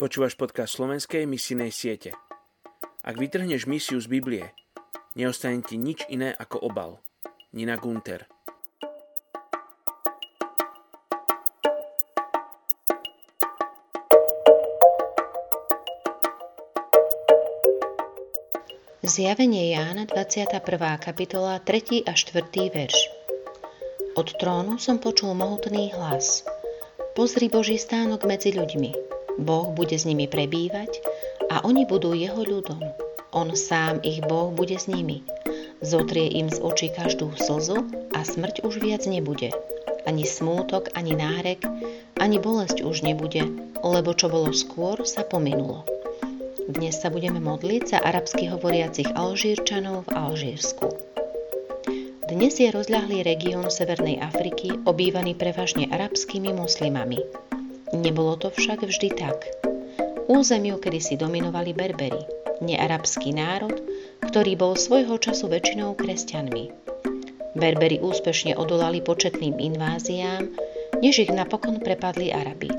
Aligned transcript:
Počúvaš 0.00 0.32
podcast 0.32 0.80
slovenskej 0.80 1.28
misijnej 1.28 1.68
siete. 1.68 2.16
Ak 3.04 3.20
vytrhneš 3.20 3.68
misiu 3.68 4.00
z 4.00 4.08
Biblie, 4.08 4.48
neostane 5.12 5.60
ti 5.60 5.76
nič 5.76 6.08
iné 6.08 6.32
ako 6.32 6.72
obal. 6.72 7.04
Nina 7.52 7.76
Gunter 7.76 8.24
Zjavenie 19.04 19.76
Jána 19.76 20.08
21. 20.08 20.64
kapitola 20.96 21.60
3. 21.60 22.08
a 22.08 22.16
4. 22.16 22.72
verš 22.72 22.98
Od 24.16 24.28
trónu 24.40 24.80
som 24.80 24.96
počul 24.96 25.36
mohutný 25.36 25.92
hlas. 25.92 26.48
Pozri 27.12 27.52
Boží 27.52 27.76
stánok 27.76 28.24
medzi 28.24 28.56
ľuďmi. 28.56 29.09
Boh 29.38 29.70
bude 29.70 29.94
s 29.94 30.08
nimi 30.08 30.26
prebývať 30.26 30.98
a 31.52 31.62
oni 31.62 31.86
budú 31.86 32.16
jeho 32.16 32.42
ľudom. 32.42 32.82
On 33.30 33.46
sám 33.54 34.02
ich 34.02 34.24
Boh 34.26 34.50
bude 34.50 34.74
s 34.74 34.90
nimi. 34.90 35.22
Zotrie 35.80 36.26
im 36.34 36.50
z 36.50 36.58
očí 36.58 36.90
každú 36.90 37.30
slzu 37.38 37.86
a 38.10 38.26
smrť 38.26 38.66
už 38.66 38.82
viac 38.82 39.06
nebude. 39.06 39.54
Ani 40.08 40.26
smútok, 40.26 40.90
ani 40.98 41.14
nárek, 41.14 41.62
ani 42.18 42.42
bolesť 42.42 42.82
už 42.82 43.06
nebude, 43.06 43.46
lebo 43.84 44.12
čo 44.12 44.26
bolo 44.32 44.50
skôr, 44.50 45.00
sa 45.06 45.22
pominulo. 45.22 45.86
Dnes 46.70 47.02
sa 47.02 47.10
budeme 47.10 47.42
modliť 47.42 47.82
za 47.96 47.98
arabsky 47.98 48.46
hovoriacich 48.46 49.10
Alžírčanov 49.14 50.06
v 50.06 50.14
Alžírsku. 50.14 50.86
Dnes 52.30 52.62
je 52.62 52.70
rozľahlý 52.70 53.26
región 53.26 53.66
Severnej 53.74 54.22
Afriky 54.22 54.70
obývaný 54.86 55.34
prevažne 55.34 55.90
arabskými 55.90 56.54
muslimami. 56.54 57.49
Nebolo 57.90 58.38
to 58.38 58.54
však 58.54 58.86
vždy 58.86 59.08
tak. 59.18 59.50
Územiu 60.30 60.78
kedysi 60.78 61.18
dominovali 61.18 61.74
Berberi, 61.74 62.22
nearabský 62.62 63.34
národ, 63.34 63.74
ktorý 64.22 64.54
bol 64.54 64.78
svojho 64.78 65.18
času 65.18 65.50
väčšinou 65.50 65.98
kresťanmi. 65.98 66.70
Berberi 67.58 67.98
úspešne 67.98 68.54
odolali 68.54 69.02
početným 69.02 69.58
inváziám, 69.58 70.54
než 71.02 71.26
ich 71.26 71.32
napokon 71.34 71.82
prepadli 71.82 72.30
Arabi. 72.30 72.70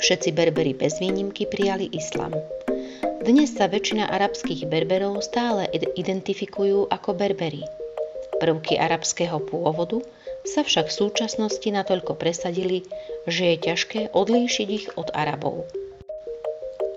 Všetci 0.00 0.32
Berberi 0.32 0.72
bez 0.72 0.96
výnimky 0.96 1.44
prijali 1.44 1.92
islam. 1.92 2.32
Dnes 3.20 3.52
sa 3.52 3.68
väčšina 3.68 4.08
arabských 4.08 4.64
berberov 4.64 5.20
stále 5.20 5.68
identifikujú 5.76 6.88
ako 6.88 7.12
berberi. 7.12 7.60
Prvky 8.40 8.80
arabského 8.80 9.44
pôvodu 9.44 10.00
sa 10.48 10.64
však 10.64 10.88
v 10.88 10.96
súčasnosti 11.04 11.68
natoľko 11.68 12.16
presadili, 12.16 12.88
že 13.28 13.52
je 13.52 13.56
ťažké 13.72 14.00
odlíšiť 14.16 14.68
ich 14.68 14.86
od 14.96 15.12
Arabov. 15.12 15.68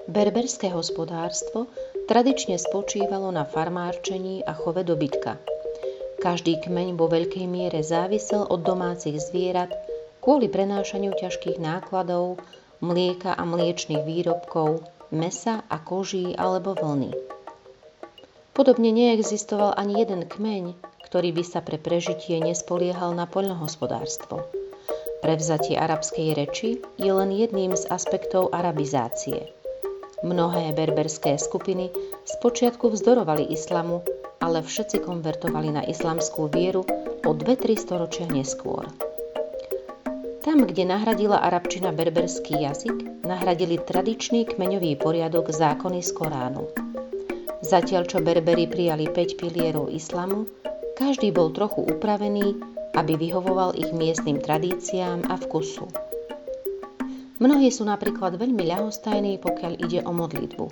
Berberské 0.07 0.67
hospodárstvo 0.69 1.71
tradične 2.11 2.59
spočívalo 2.59 3.31
na 3.31 3.47
farmárčení 3.47 4.43
a 4.43 4.51
chove 4.51 4.83
dobytka. 4.83 5.39
Každý 6.19 6.59
kmeň 6.63 6.95
vo 6.95 7.07
veľkej 7.11 7.47
miere 7.47 7.83
závisel 7.83 8.43
od 8.47 8.63
domácich 8.63 9.19
zvierat 9.19 9.71
kvôli 10.23 10.47
prenášaniu 10.47 11.11
ťažkých 11.15 11.59
nákladov, 11.59 12.39
mlieka 12.79 13.35
a 13.35 13.43
mliečných 13.43 14.03
výrobkov, 14.03 14.83
mesa 15.11 15.63
a 15.67 15.79
koží 15.79 16.35
alebo 16.35 16.75
vlny. 16.75 17.11
Podobne 18.53 18.93
neexistoval 18.93 19.75
ani 19.75 20.03
jeden 20.03 20.29
kmeň, 20.29 20.77
ktorý 21.09 21.35
by 21.35 21.43
sa 21.43 21.59
pre 21.59 21.81
prežitie 21.81 22.37
nespoliehal 22.39 23.11
na 23.17 23.25
poľnohospodárstvo. 23.27 24.62
Prevzatie 25.23 25.79
arabskej 25.79 26.35
reči 26.35 26.83
je 26.99 27.07
len 27.07 27.31
jedným 27.31 27.79
z 27.79 27.87
aspektov 27.87 28.51
arabizácie. 28.51 29.55
Mnohé 30.19 30.75
berberské 30.75 31.39
skupiny 31.39 31.95
spočiatku 32.27 32.91
vzdorovali 32.91 33.47
islamu, 33.55 34.03
ale 34.43 34.59
všetci 34.59 34.99
konvertovali 34.99 35.71
na 35.71 35.87
islamskú 35.87 36.51
vieru 36.51 36.83
o 37.23 37.31
2-3 37.31 37.79
storočia 37.79 38.27
neskôr. 38.27 38.83
Tam, 40.43 40.67
kde 40.67 40.91
nahradila 40.91 41.39
arabčina 41.39 41.95
berberský 41.95 42.59
jazyk, 42.59 43.23
nahradili 43.23 43.79
tradičný 43.79 44.43
kmeňový 44.43 44.99
poriadok 44.99 45.55
zákony 45.55 46.03
z 46.03 46.11
Koránu. 46.19 46.67
Zatiaľ 47.63 48.11
čo 48.11 48.19
berberi 48.19 48.67
prijali 48.67 49.07
5 49.07 49.39
pilierov 49.39 49.87
islamu, 49.87 50.51
každý 50.99 51.31
bol 51.31 51.55
trochu 51.55 51.79
upravený, 51.79 52.72
aby 52.93 53.13
vyhovoval 53.17 53.73
ich 53.75 53.89
miestnym 53.91 54.37
tradíciám 54.39 55.25
a 55.29 55.35
vkusu. 55.37 55.89
Mnohí 57.41 57.73
sú 57.73 57.83
napríklad 57.83 58.37
veľmi 58.37 58.63
ľahostajní, 58.69 59.41
pokiaľ 59.41 59.73
ide 59.81 59.99
o 60.05 60.13
modlitbu. 60.13 60.65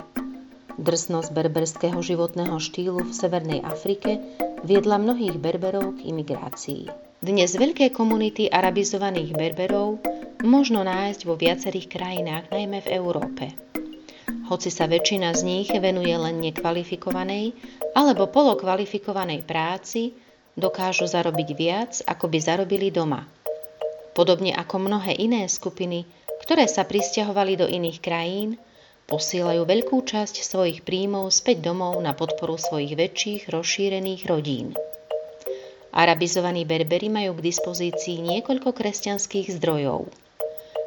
Drsnosť 0.82 1.30
berberského 1.36 2.00
životného 2.00 2.56
štýlu 2.58 3.04
v 3.04 3.12
Severnej 3.12 3.60
Afrike 3.66 4.22
viedla 4.64 5.02
mnohých 5.02 5.36
berberov 5.42 6.00
k 6.00 6.10
imigrácii. 6.10 6.88
Dnes 7.22 7.54
veľké 7.54 7.94
komunity 7.94 8.50
arabizovaných 8.50 9.36
berberov 9.38 10.02
možno 10.42 10.82
nájsť 10.82 11.22
vo 11.28 11.38
viacerých 11.38 11.86
krajinách, 11.86 12.50
najmä 12.50 12.82
v 12.82 12.92
Európe. 12.98 13.46
Hoci 14.50 14.74
sa 14.74 14.90
väčšina 14.90 15.32
z 15.38 15.42
nich 15.46 15.70
venuje 15.70 16.12
len 16.12 16.42
nekvalifikovanej 16.42 17.54
alebo 17.94 18.28
polokvalifikovanej 18.28 19.46
práci, 19.46 20.12
dokážu 20.60 21.08
zarobiť 21.08 21.50
viac, 21.56 21.92
ako 22.08 22.32
by 22.32 22.38
zarobili 22.40 22.92
doma. 22.92 23.28
Podobne 24.12 24.52
ako 24.52 24.92
mnohé 24.92 25.16
iné 25.16 25.48
skupiny, 25.48 26.04
ktoré 26.44 26.68
sa 26.68 26.84
pristahovali 26.84 27.56
do 27.56 27.68
iných 27.70 28.00
krajín, 28.04 28.60
posielajú 29.08 29.68
veľkú 29.68 29.98
časť 30.08 30.44
svojich 30.44 30.88
príjmov 30.88 31.32
späť 31.32 31.68
domov 31.68 32.00
na 32.00 32.16
podporu 32.16 32.56
svojich 32.56 32.96
väčších 32.96 33.42
rozšírených 33.52 34.24
rodín. 34.28 34.72
Arabizovaní 35.92 36.64
Berberi 36.64 37.12
majú 37.12 37.36
k 37.36 37.52
dispozícii 37.52 38.24
niekoľko 38.24 38.72
kresťanských 38.72 39.52
zdrojov. 39.60 40.08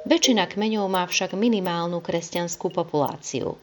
Väčšina 0.09 0.49
kmeňov 0.49 0.89
má 0.89 1.05
však 1.05 1.37
minimálnu 1.37 2.01
kresťanskú 2.01 2.73
populáciu. 2.73 3.57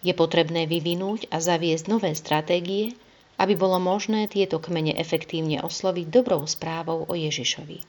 Je 0.00 0.12
potrebné 0.16 0.64
vyvinúť 0.64 1.28
a 1.32 1.40
zaviesť 1.40 1.84
nové 1.88 2.12
stratégie, 2.16 2.96
aby 3.40 3.56
bolo 3.56 3.80
možné 3.80 4.28
tieto 4.28 4.60
kmene 4.60 4.92
efektívne 5.00 5.64
osloviť 5.64 6.12
dobrou 6.12 6.44
správou 6.44 7.08
o 7.08 7.14
Ježišovi. 7.16 7.80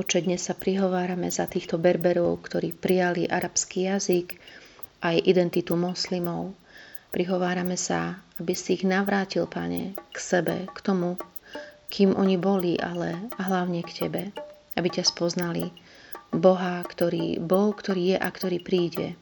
Oče, 0.00 0.24
dnes 0.24 0.48
sa 0.48 0.56
prihovárame 0.56 1.28
za 1.28 1.44
týchto 1.44 1.76
berberov, 1.76 2.40
ktorí 2.40 2.72
prijali 2.72 3.28
arabský 3.28 3.92
jazyk, 3.92 4.40
aj 5.04 5.16
identitu 5.28 5.76
moslimov, 5.76 6.56
Prihovárame 7.08 7.80
sa, 7.80 8.20
aby 8.36 8.52
si 8.52 8.76
ich 8.76 8.84
navrátil, 8.84 9.48
Pane, 9.48 9.96
k 10.12 10.16
sebe, 10.20 10.68
k 10.68 10.78
tomu, 10.84 11.16
kým 11.88 12.12
oni 12.12 12.36
boli, 12.36 12.76
ale 12.76 13.16
a 13.40 13.48
hlavne 13.48 13.80
k 13.80 14.04
Tebe, 14.04 14.22
aby 14.76 14.88
ťa 14.92 15.08
spoznali, 15.08 15.72
Boha, 16.28 16.84
ktorý 16.84 17.40
bol, 17.40 17.72
ktorý 17.72 18.12
je 18.12 18.16
a 18.20 18.28
ktorý 18.28 18.60
príde, 18.60 19.16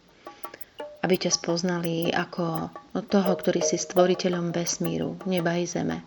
aby 1.07 1.23
ťa 1.23 1.39
spoznali 1.39 2.11
ako 2.11 2.75
toho, 3.07 3.33
ktorý 3.39 3.63
si 3.63 3.79
stvoriteľom 3.79 4.51
vesmíru, 4.51 5.15
neba 5.23 5.55
i 5.55 5.63
zeme 5.63 6.03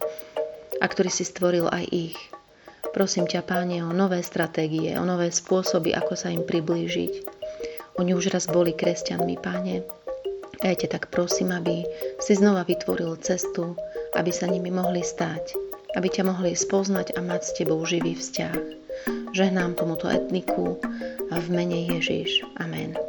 a 0.80 0.86
ktorý 0.92 1.08
si 1.08 1.24
stvoril 1.24 1.72
aj 1.72 1.86
ich. 1.88 2.20
Prosím 2.92 3.24
ťa, 3.24 3.48
Páne, 3.48 3.80
o 3.80 3.96
nové 3.96 4.20
stratégie, 4.28 5.00
o 5.00 5.08
nové 5.08 5.32
spôsoby, 5.32 5.96
ako 5.96 6.20
sa 6.20 6.36
im 6.36 6.44
priblížiť. 6.44 7.14
Oni 7.96 8.12
už 8.12 8.36
raz 8.36 8.52
boli 8.52 8.76
kresťanmi, 8.76 9.40
Páne, 9.40 9.88
a 10.60 10.68
ja 10.68 10.76
ťa 10.76 11.00
tak 11.00 11.08
prosím, 11.08 11.56
aby 11.56 11.88
si 12.20 12.36
znova 12.36 12.68
vytvoril 12.68 13.16
cestu, 13.24 13.80
aby 14.20 14.36
sa 14.36 14.52
nimi 14.52 14.68
mohli 14.68 15.00
stať, 15.00 15.56
aby 15.96 16.12
ťa 16.12 16.28
mohli 16.28 16.52
spoznať 16.52 17.16
a 17.16 17.24
mať 17.24 17.42
s 17.48 17.56
tebou 17.56 17.80
živý 17.88 18.20
vzťah. 18.20 18.60
Žehnám 19.32 19.80
tomuto 19.80 20.12
etniku 20.12 20.76
v 21.32 21.48
mene 21.48 21.88
Ježiš. 21.88 22.44
Amen. 22.60 23.09